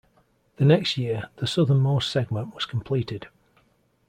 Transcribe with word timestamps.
The 0.55 0.65
next 0.65 0.97
year, 0.97 1.29
the 1.35 1.45
southern-most 1.45 2.09
segment 2.09 2.55
was 2.55 2.65
completed. 2.65 3.27